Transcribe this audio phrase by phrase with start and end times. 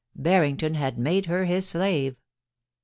[0.15, 2.15] Barrington had made her his slave.